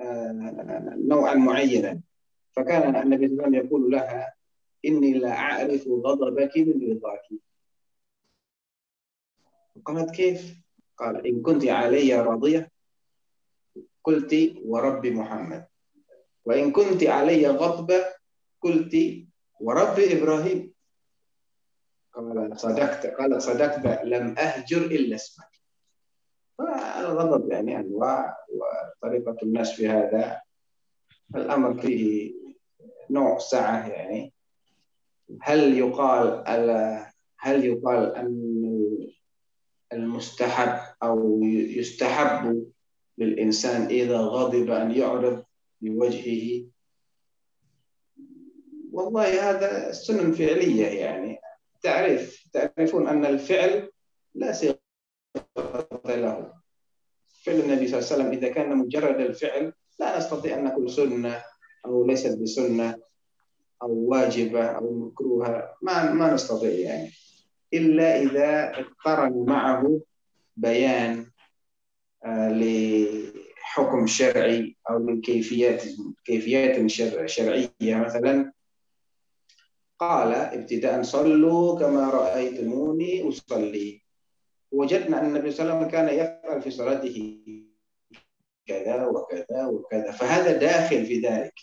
[0.00, 2.00] آه، نوعا معينا.
[2.52, 4.34] فكان النبي صلى الله عليه وسلم يقول لها
[4.84, 7.22] إني لا أعرف غضبك من رضاك.
[9.84, 10.56] قالت كيف؟
[10.98, 12.70] قال إن كنت علي راضية
[14.04, 14.34] قلت
[14.64, 15.66] ورب محمد.
[16.44, 18.04] وإن كنت علي غضبة
[18.60, 18.96] قلت
[19.60, 20.72] ورب إبراهيم.
[22.12, 25.50] قال صدقت قال صدقت لم أهجر إلا اسمك.
[26.58, 30.40] فالغضب يعني أنواع وطريقة الناس في هذا.
[31.36, 32.34] الأمر فيه
[33.10, 34.32] نوع سعة يعني.
[35.42, 36.44] هل يقال
[37.38, 38.65] هل يقال أن
[39.92, 42.66] المستحب أو يستحب
[43.18, 45.44] للإنسان إذا غضب أن يعرض
[45.80, 46.66] بوجهه
[48.92, 51.38] والله هذا سنن فعلية يعني.
[51.82, 53.90] تعرف تعرفون أن الفعل
[54.34, 54.78] لا صيغة
[56.06, 56.52] له.
[57.44, 61.42] فعل النبي صلى الله عليه وسلم إذا كان مجرد الفعل لا نستطيع أن نقول سنة
[61.86, 62.98] أو ليست بسنة
[63.82, 65.74] أو واجبة أو مكروهة.
[65.82, 67.10] ما ما نستطيع يعني.
[67.74, 70.00] إلا إذا اقترن معه
[70.56, 71.26] بيان
[72.24, 75.82] آه، لحكم شرعي أو لكيفيات
[76.24, 76.90] كيفيات
[77.26, 78.52] شرعية مثلا.
[79.98, 84.02] قال ابتداء صلوا كما رأيتموني أصلي.
[84.72, 87.38] وجدنا أن النبي صلى الله عليه وسلم كان يفعل في صلاته
[88.66, 91.54] كذا وكذا وكذا فهذا داخل في ذلك.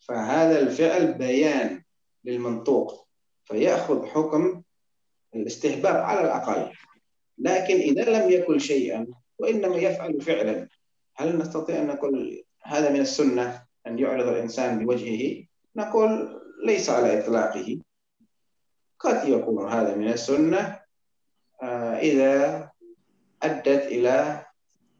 [0.00, 1.82] فهذا الفعل بيان
[2.24, 3.06] للمنطوق.
[3.44, 4.62] فيأخذ حكم
[5.34, 6.72] الاستحباب على الأقل
[7.38, 9.06] لكن إذا لم يكن شيئا
[9.38, 10.68] وإنما يفعل فعلا
[11.16, 15.44] هل نستطيع أن نقول هذا من السنة أن يعرض الإنسان بوجهه؟
[15.76, 17.78] نقول ليس على إطلاقه.
[18.98, 20.80] قد يكون هذا من السنة
[21.62, 22.70] آه، إذا
[23.42, 24.46] أدت إلى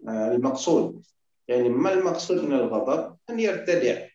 [0.08, 1.02] آه، المقصود.
[1.48, 4.06] يعني ما المقصود من الغضب؟ أن يرتدع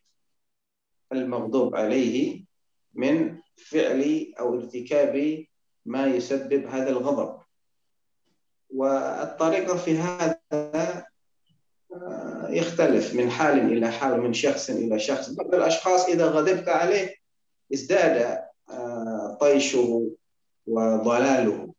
[1.11, 2.45] المغضوب عليه
[2.93, 5.45] من فعل أو ارتكاب
[5.85, 7.41] ما يسبب هذا الغضب.
[8.69, 11.05] والطريقة في هذا
[11.93, 15.29] آه، يختلف من حال إلى حال من شخص إلى شخص.
[15.29, 17.15] بعض الأشخاص إذا غضبت عليه
[17.73, 20.11] ازداد آه، طيشه
[20.67, 21.73] وضلاله.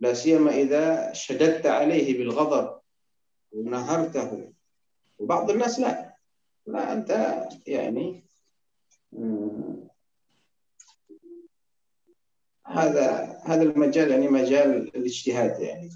[0.00, 2.80] لا سيما إذا شددت عليه بالغضب
[3.52, 4.52] ونهرته.
[5.18, 6.14] وبعض الناس لا.
[6.66, 8.24] لا أنت يعني
[12.66, 15.90] هذا هذا المجال يعني مجال الاجتهاد يعني.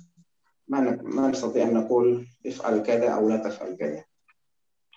[0.68, 4.04] ما ما نستطيع أن نقول افعل كذا أو لا تفعل كذا.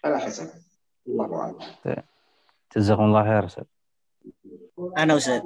[0.04, 0.50] على حسب.
[1.08, 1.60] الله أعلم.
[2.78, 3.64] جزاكم الله خير أستاذ.
[4.98, 5.42] أنا أستاذ.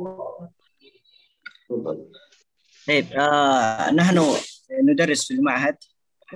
[2.88, 4.36] طيب آه نحن
[4.84, 5.78] ندرس في المعهد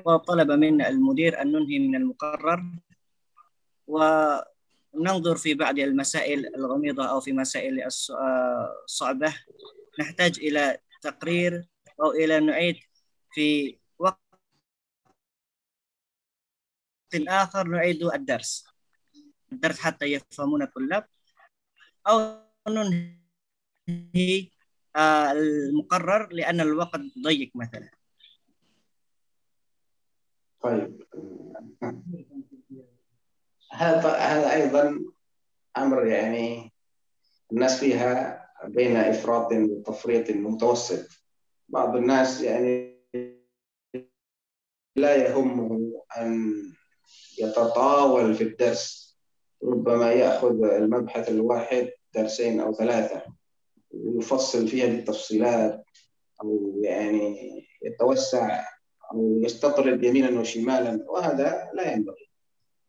[0.06, 2.63] وطلب من المدير أن ننهي من المقرر
[3.88, 7.84] وننظر في بعض المسائل الغميضة أو في مسائل
[8.86, 9.36] الصعبه
[9.99, 11.67] نحتاج إلى تقرير
[12.01, 12.75] أو إلى نعيد
[13.31, 14.19] في وقت
[17.13, 18.67] آخر نعيد الدرس.
[19.51, 21.07] الدرس حتى يفهمون الطلاب.
[22.07, 24.51] أو ننهي
[24.95, 27.89] آه، المقرر لأن الوقت ضيق مثلا.
[30.62, 31.03] طيب.
[33.71, 34.99] هذا هذا أيضا
[35.77, 36.73] أمر يعني
[37.51, 41.08] الناس فيها بين إفراط وتفريط متوسط.
[41.69, 43.00] بعض الناس يعني
[44.95, 46.54] لا يهمه أن
[47.39, 49.10] يتطاول في الدرس
[49.63, 53.24] ربما يأخذ المبحث الواحد درسين أو ثلاثة
[53.91, 55.84] ويفصل فيها بالتفصيلات
[56.43, 57.38] أو يعني
[57.82, 58.65] يتوسع
[59.12, 62.30] أو يستطرد يمينا وشمالا وهذا لا ينبغي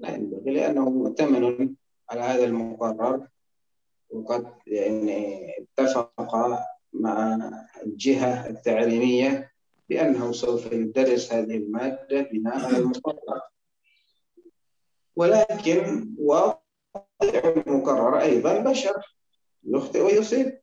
[0.00, 1.74] لا ينبغي لأنه مؤتمن
[2.10, 3.26] على هذا المقرر.
[4.10, 6.36] وقد يعني اتفق
[6.92, 7.38] مع
[7.86, 9.52] الجهة التعليمية
[9.88, 13.40] بأنه سوف يدرس هذه المادة بناء على المقرر.
[15.16, 16.60] ولكن واقع
[17.66, 19.16] المقرر أيضا بشر
[19.64, 20.60] يخطئ ويصيب.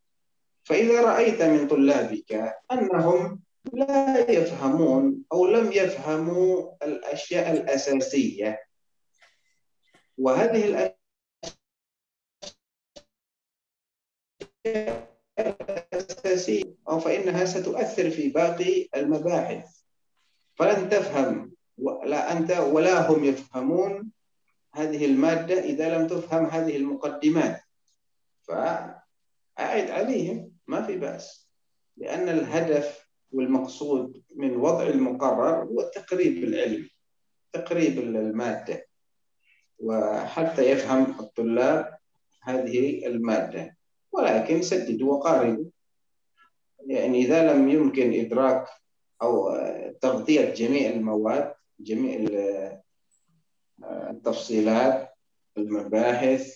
[0.63, 3.41] فإذا رأيت من طلابك أنهم
[3.73, 8.59] لا يفهمون أو لم يفهموا الأشياء الأساسية
[10.17, 10.95] وهذه
[15.39, 19.65] الأساسية أو فإنها ستؤثر في باقي المباحث.
[20.55, 21.53] فلن تفهم
[22.05, 24.11] لا أنت ولا هم يفهمون
[24.73, 27.61] هذه المادة إذا لم تفهم هذه المقدمات.
[28.47, 31.49] فأعد عليهم ما في بأس.
[31.97, 36.89] لأن الهدف والمقصود من وضع المقرر هو تقريب العلم
[37.53, 38.87] تقريب المادة.
[39.79, 41.97] وحتى يفهم الطلاب
[42.43, 43.76] هذه المادة.
[44.17, 45.65] ولكن سددوا وقاربوا
[46.79, 48.67] يعني إذا لم يمكن إدراك
[49.21, 49.57] أو
[50.01, 52.27] تغطية جميع المواد جميع
[53.83, 55.13] التفصيلات
[55.57, 56.55] المباحث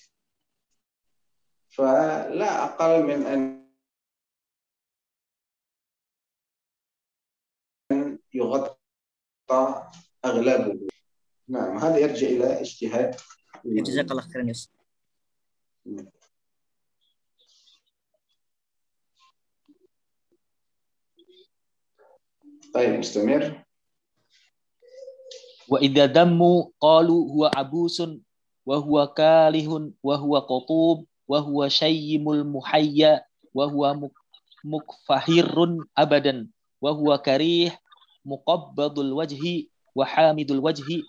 [1.69, 3.61] فلا أقل من أن
[8.33, 9.89] يغطى
[10.25, 10.87] أغلبه.
[11.47, 13.15] نعم هذا يرجع إلى اجتهاد.
[13.65, 14.69] جزاك الله خيرا يوسف
[22.74, 23.62] طيب مستمر
[25.68, 28.02] وإذا دموا قالوا هو عبوس
[28.66, 34.20] وهو كاله وهو قطوب وهو شيم المحيا وهو مك-
[34.64, 36.48] مكفهر أبدا
[36.82, 37.78] وهو كريه
[38.24, 39.42] مقبض الوجه
[39.94, 41.02] وحامد الوجه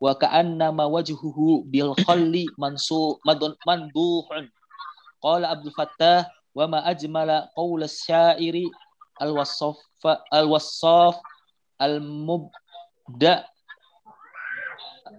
[0.00, 4.26] وكأنما وجهه بالخل منصو- مد- مندوح
[5.22, 8.54] قال عبد الفتاح وما أجمل قول الشاعر
[9.21, 9.77] al-wasaf
[10.33, 11.21] al-wasaf
[11.77, 13.45] al-mubda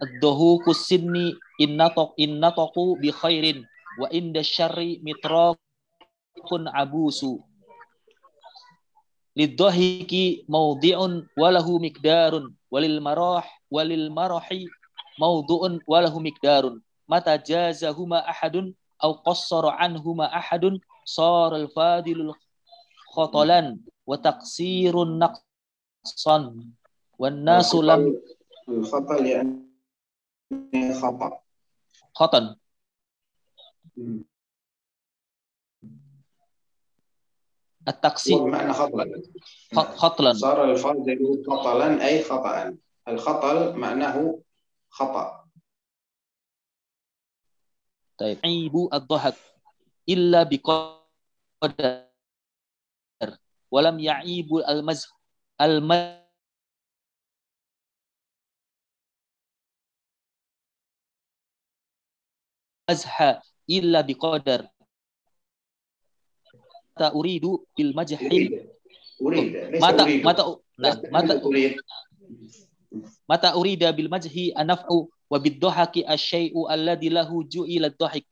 [0.02, 3.62] ad-dahu kusinni innatok innatoku bi khairin
[4.02, 7.38] wa inda syarri mitrakun abusu.
[9.32, 14.68] Lidhahiki mawdi'un walahu mikdarun walil marah walil marahi
[15.16, 20.76] mawdu'un walahu mikdarun mata jazahuma ahadun au qassara anhuma ahadun
[21.08, 22.36] saral fadilul
[23.12, 26.64] khotolan وتقصير نقصا.
[27.18, 28.22] والناس لم
[28.68, 31.42] الخطأ يعني خطأ.
[32.14, 32.56] خطأ.
[37.88, 38.36] التقصير.
[38.38, 39.04] هو بمعنى خطأ.
[39.74, 40.32] خ- خطلا.
[40.32, 42.76] صار الفاضل خطلا أي خطأ.
[43.08, 44.38] الخطل معناه
[44.90, 45.44] خطأ.
[48.18, 48.38] طيب.
[48.44, 49.34] عيب الضحك.
[50.08, 52.11] إلا بقدر
[53.72, 55.08] walam ya'ibul al-maz
[55.56, 56.22] al mazha
[62.92, 64.68] azha illa biqadar.
[66.92, 68.18] Mata uridu bil majhi.
[69.80, 70.42] Mata mata
[70.76, 71.34] nah, mata
[73.30, 78.26] mata urida bil majhi anaf'u wa bid dhahaki asyai'u alladhi lahu ju'ila dhahik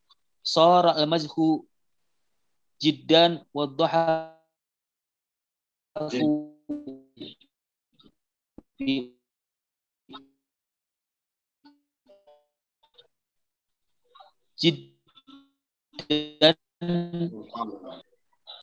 [0.45, 1.65] sara al majhu
[2.83, 4.40] jiddan wa dhahak
[8.79, 9.13] في
[14.63, 16.57] جدا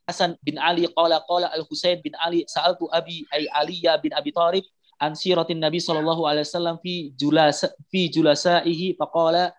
[0.09, 4.63] حسن بن علي قال قال الحسين بن علي سألت أبي أي علي بن أبي طالب
[5.01, 9.51] عن سيرة النبي صلى الله عليه وسلم في جلاس في جلسائه فقال كان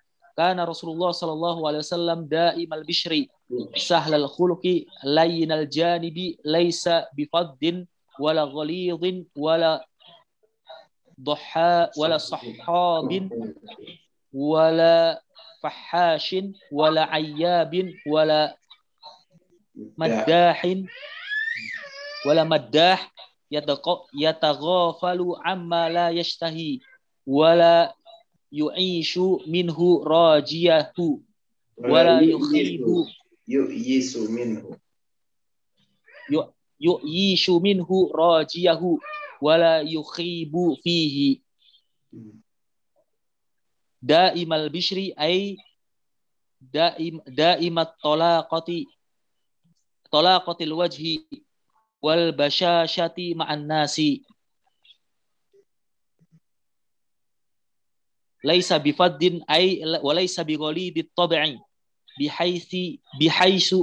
[0.43, 3.27] رسول الله صلى الله عليه وسلم دائم البشر
[3.77, 7.85] سهل الخلق لين الجانب ليس بفض
[8.21, 9.03] ولا غليظ
[9.37, 9.83] ولا
[11.21, 13.11] ضحاء ولا صحاب
[14.33, 15.23] ولا
[15.63, 16.37] فحاش
[16.73, 17.75] ولا عياب
[18.07, 18.57] ولا
[19.99, 20.61] مداح
[22.27, 23.13] ولا مداح
[23.51, 26.11] يتق- يتغافل عما لا
[28.51, 31.21] yu'ishu minhu rajiyahu
[31.79, 33.07] wala yukhibu
[33.47, 34.77] yu'yisu minhu.
[36.79, 39.01] Yu'yishu minhu rajiyahu
[39.41, 41.43] wala yukhibu fihi.
[43.99, 45.59] Daimal bishri ay
[46.63, 48.87] daim daimat talaqati
[50.11, 51.27] talaqatil wajhi
[51.99, 54.23] wal bashashati ma'an nasi.
[58.45, 61.57] ليس بفد أي وليس بغليظ الطبع
[62.21, 62.77] بحيث
[63.21, 63.75] بحيث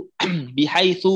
[0.57, 1.07] بحيث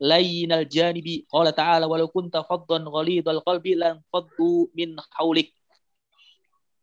[0.00, 1.24] لين الجانب.
[1.32, 5.52] قال تعالى ولو كنت فظا غليظ القلب لانفضوا من حولك.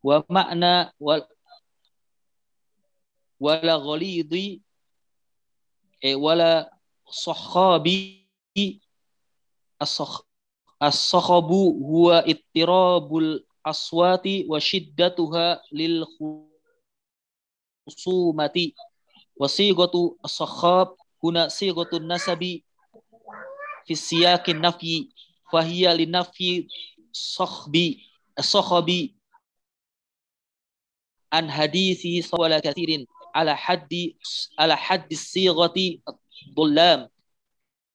[0.04, 0.94] ومعنى
[3.40, 4.34] ولا غليظ
[6.04, 6.78] إيه، ولا
[7.10, 8.28] صخابي
[9.82, 10.31] الصخ
[10.84, 11.52] الصخب
[11.92, 16.52] هو اضطراب الأصوات وشدتها للخصومة.
[19.36, 22.62] وصيغة الصخاب هنا صيغة النسب
[23.86, 25.10] في سياق النفي
[25.54, 26.68] فهي لنفي
[27.12, 27.96] صخب
[28.40, 29.10] الصخب
[31.34, 33.06] عن حديث ولا كثير
[33.36, 34.14] على حد
[34.60, 35.74] على حد الصيغة
[36.48, 37.10] الظلام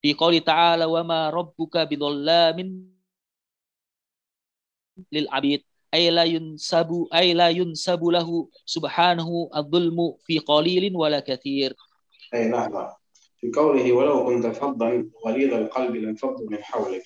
[0.07, 2.87] في قول تعالى وما ربك بظلام
[5.13, 11.77] للعبيد أي لا ينسب أي لا ينسب له سبحانه الظلم في قليل ولا كثير.
[12.35, 12.97] أي لحظة
[13.41, 17.05] في قوله ولو كنت فظا غليظ القلب لانفضوا من حولك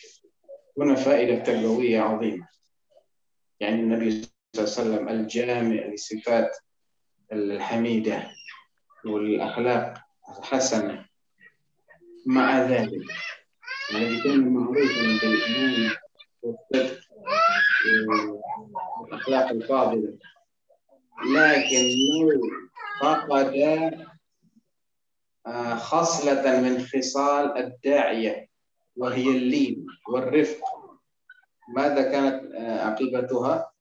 [0.79, 2.49] هنا فائدة تربوية عظيمة.
[3.61, 4.29] يعني النبي صلى
[4.59, 6.57] الله عليه وسلم الجامع لصفات
[7.33, 8.31] الحميدة
[9.05, 9.95] والأخلاق
[10.39, 11.10] الحسنة.
[12.27, 13.05] مع ذلك
[13.95, 15.91] الذي كان معروفا بالإيمان
[16.43, 17.01] والصدق
[19.01, 20.19] والأخلاق الفاضلة
[21.35, 21.85] لكن
[22.21, 22.41] لو
[23.01, 23.55] فقد
[25.47, 28.49] آه، خصلة من خصال الداعية
[28.97, 30.65] وهي اللين والرفق
[31.77, 33.73] ماذا كانت آه، عقيبتها؟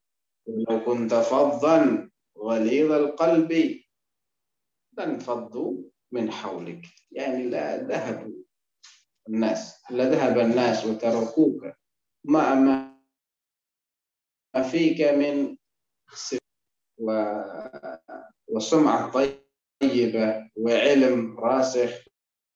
[0.48, 3.80] لو كنت فظا غليظ القلب
[4.98, 6.86] لانفضوا من حولك.
[7.12, 8.43] يعني لا ذهبوا
[9.30, 11.66] الناس لا ذهب الناس وتركوك.
[12.26, 12.99] مع ما
[14.72, 15.57] فيك من
[18.47, 22.05] وسمعة طيبة وعلم راسخ.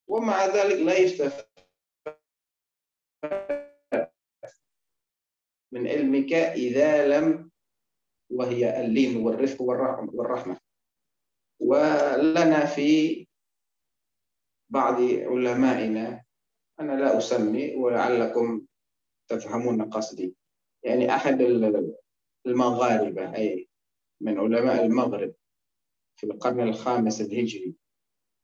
[0.08, 1.46] ومع ذلك لا يستفاد
[5.72, 7.52] من علمك إذا لم
[8.30, 10.60] وهي اللين والرفق والرحمة.
[11.60, 13.28] ولنا في
[14.74, 16.24] بعض علمائنا
[16.80, 18.66] أنا لا أسمي ولعلكم
[19.28, 20.36] تفهمون قصدي.
[20.84, 21.42] يعني أحد
[22.46, 23.70] المغاربة أي
[24.22, 25.36] من علماء المغرب
[26.16, 27.76] في القرن الخامس الهجري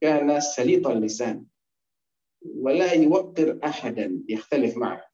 [0.01, 1.45] كان سليط اللسان
[2.41, 5.09] ولا يوقر أحدا يختلف معه.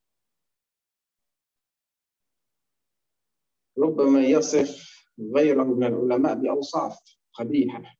[3.77, 5.05] ربما يصف
[5.35, 6.99] غيره من العلماء بأوصاف
[7.33, 7.95] قبيحة.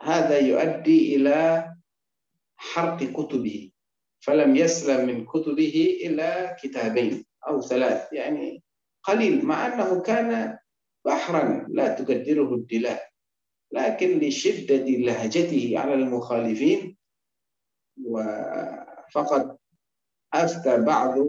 [0.00, 1.68] وهذا يؤدي إلى
[2.56, 3.70] حرق كتبه.
[4.20, 8.62] فلم يسلم من كتبه إلا كتابين أو ثلاث يعني
[9.02, 10.58] قليل مع أنه كان
[11.04, 13.10] بحرا لا تقدره الدلاء.
[13.72, 16.96] لكن لشدة لهجته على المخالفين
[18.04, 19.56] وفقد
[20.34, 21.26] أفتى بعض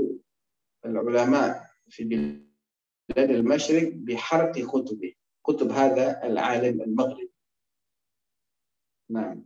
[0.86, 5.13] العلماء في بلاد المشرق بحرق كتبه
[5.43, 7.31] كتب هذا العالم المغربي.
[9.12, 9.45] نعم.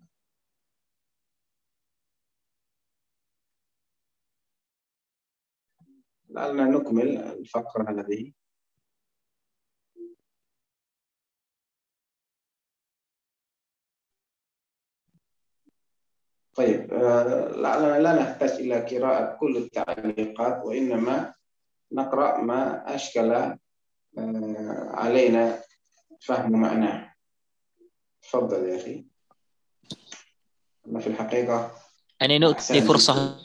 [6.30, 8.32] لعلنا نكمل الفقرة هذه
[16.56, 21.34] طيب آه، لعلنا لا نحتاج إلى قراءة كل التعليقات وإنما
[21.92, 23.58] نقرأ ما أشكل آه،
[24.94, 25.60] علينا
[26.22, 27.16] فهم معناه.
[28.22, 29.15] تفضل يا أخي.
[30.88, 31.72] أنا في الحقيقة.
[32.22, 33.40] يعني نؤتي فرصة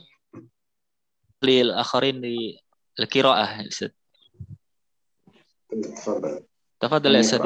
[1.43, 2.22] للآخرين
[2.99, 3.88] للقراءة أستاذ.
[5.70, 6.45] تفضل.
[6.80, 7.41] تفضل يا أستاذ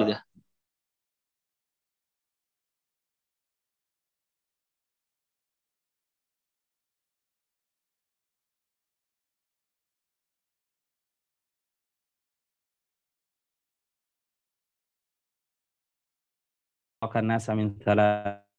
[17.16, 18.53] الناس من ثلاث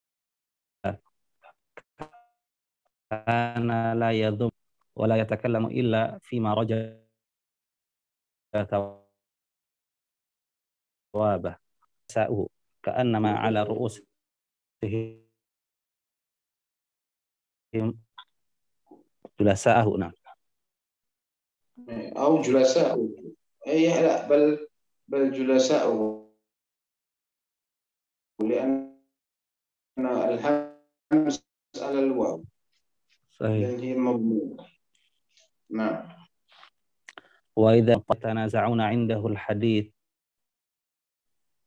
[3.27, 4.51] كان لا يذم
[4.95, 6.97] ولا يتكلم إلا فيما رجى
[11.13, 11.57] ثوابه
[12.07, 12.49] ساؤه
[12.83, 14.05] كأنما على رؤوسهم
[19.39, 20.11] جلساءه نعم.
[22.17, 23.09] أو جلساء
[23.67, 24.67] أي لا بل
[25.07, 25.85] بل جلساء
[28.39, 28.95] لأن
[29.99, 31.45] الهمس
[31.81, 32.43] على الواو.
[33.39, 33.69] صحيح.
[33.79, 34.67] هي مضمومة
[35.69, 36.09] نعم.
[37.55, 39.91] وإذا تنازعون عنده الحديث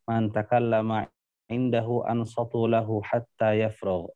[0.08, 1.06] من تكلم
[1.50, 4.08] عنده أنصتوا له حتى يفرغ.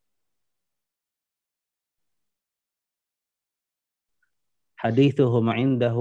[4.77, 5.97] حديثهم عنده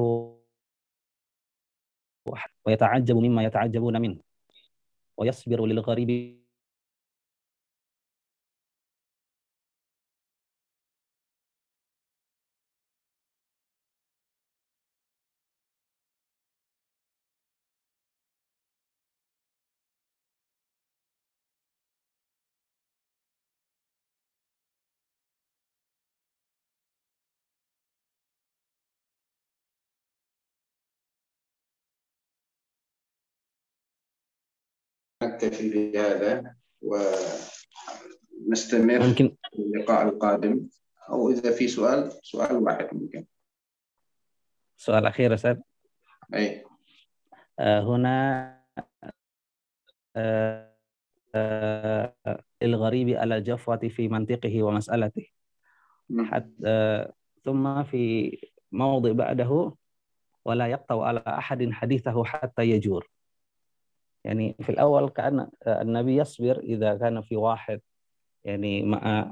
[2.65, 4.21] ويتعجب مما يتعجبون منه
[5.17, 6.40] ويصبر للغريب
[35.43, 36.55] نكتفي بهذا
[38.41, 39.35] ونستمر ممكن.
[39.51, 40.67] في اللقاء القادم.
[41.09, 43.25] أو إذا في سؤال سؤال واحد ممكن.
[44.77, 45.57] سؤال أخير أستاذ.
[46.33, 46.65] أي.
[47.59, 48.61] آه، هنا
[50.15, 50.71] آه،
[51.35, 52.13] آه،
[52.63, 55.27] الغريب على الجفوة في منطقه ومسألته.
[56.19, 57.07] حتى
[57.45, 58.37] ثم في
[58.71, 59.75] موضع بعده
[60.45, 63.09] ولا يقطع على أحد حديثه حتى يجور.
[64.23, 67.81] يعني في الأول كأن النبي يصبر إذا كان في واحد
[68.43, 68.83] يعني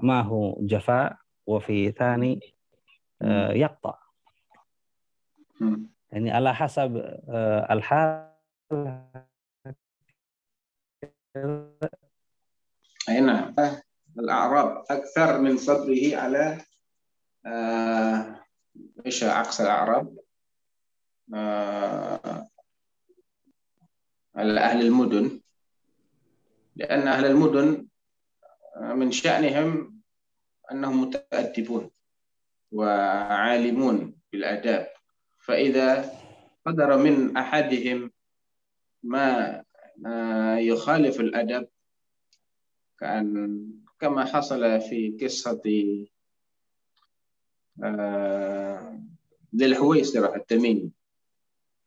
[0.01, 1.17] معه جفاء
[1.47, 2.39] وفي ثاني
[3.21, 3.97] آه، يقطع.
[6.11, 6.97] يعني على حسب
[7.29, 8.29] آه، الحال.
[13.09, 13.55] أي نعم.
[14.19, 16.57] الأعراب أكثر من صبره على
[17.45, 18.39] آه،
[19.05, 20.19] إيش عكس الأعراب؟
[24.39, 25.39] على أهل المدن
[26.75, 27.87] لأن أهل المدن
[28.75, 29.99] آه، من شأنهم
[30.71, 31.91] أنهم متأدبون
[32.71, 34.87] وعالمون بالآداب.
[35.39, 36.11] فإذا
[36.65, 38.11] قدر من أحدهم
[39.03, 39.63] ما
[40.59, 41.67] يخالف الأدب
[42.99, 43.63] كأن
[43.99, 45.63] كما حصل في قصة
[47.83, 48.99] آه،
[49.55, 50.98] ذي الحويسرة التميمي.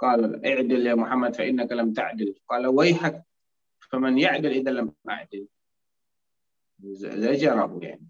[0.02, 2.34] قال اعدل يا محمد فإنك لم تعدل.
[2.48, 3.22] قال ويحك
[3.90, 5.46] فمن يعدل إذا لم أعدل.
[6.82, 8.08] زجره يعني.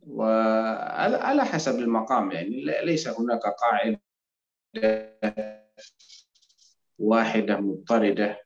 [0.00, 2.64] وعلى حسب المقام يعني.
[2.84, 4.00] ليس هناك قاعدة
[6.98, 8.40] واحدة مضطردة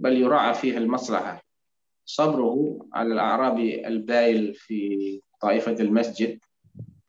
[0.00, 1.42] بل يراعى فيها المصلحة.
[2.04, 6.38] صبره على الأعرابي البايل في طائفة المسجد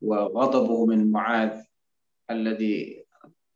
[0.02, 1.64] وغضبه من معاذ
[2.32, 2.99] الذي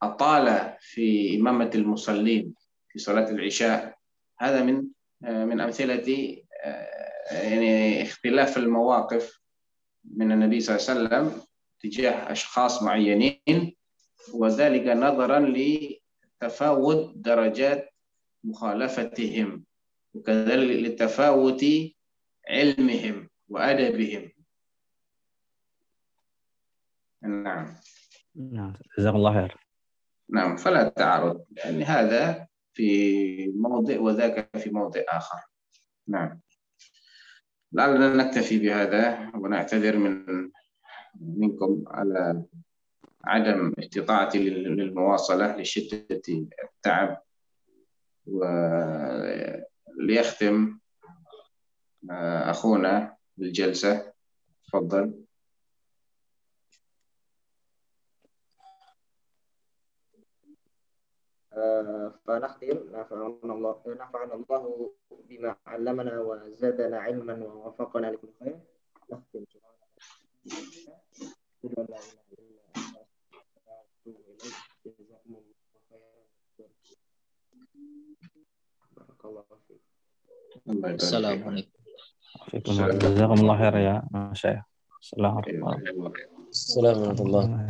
[0.05, 2.53] أطال في إمامة المصلين
[2.89, 3.97] في صلاة العشاء.
[4.39, 4.87] هذا من
[5.21, 6.37] من أمثلة
[7.31, 9.39] يعني اختلاف المواقف
[10.03, 11.41] من النبي صلى الله عليه وسلم
[11.79, 13.75] تجاه أشخاص معينين
[14.33, 17.93] وذلك نظرا لتفاوت درجات
[18.43, 19.63] مخالفتهم
[20.13, 21.65] وكذلك لتفاوت
[22.49, 24.31] علمهم وأدبهم.
[27.21, 27.75] نعم.
[28.35, 28.73] نعم.
[28.97, 29.62] جزاك الله خير.
[30.29, 35.37] نعم فلا تعارض لأن هذا في موضع وذاك في موضع آخر.
[36.07, 36.39] نعم.
[37.71, 40.51] لعلنا نكتفي بهذا ونعتذر من
[41.21, 42.43] منكم على
[43.25, 46.21] عدم استطاعتي للمواصلة لشدة
[46.63, 47.21] التعب
[49.97, 50.79] وليختم
[52.11, 54.13] آه، أخونا الجلسة
[54.67, 55.22] تفضل.
[62.25, 64.63] فنختم نفعنا الله نفعنا الله
[65.29, 68.59] بما علمنا وزادنا علما ووفقنا لكل خير.
[69.11, 69.43] نختم
[78.97, 79.81] بارك الله فيك
[80.85, 81.39] السلام.
[82.53, 82.71] عليكم
[83.03, 84.63] جزاكم الله خير يا مشايخ.
[85.01, 85.63] السلام عليكم.
[86.49, 87.43] السلام ورحمة الله.